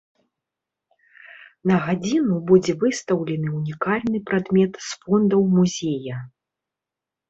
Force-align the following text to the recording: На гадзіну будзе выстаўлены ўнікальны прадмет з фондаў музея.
На 1.73 1.77
гадзіну 1.89 2.35
будзе 2.53 2.77
выстаўлены 2.85 3.47
ўнікальны 3.61 4.17
прадмет 4.33 4.71
з 4.91 5.01
фондаў 5.01 5.51
музея. 5.57 6.17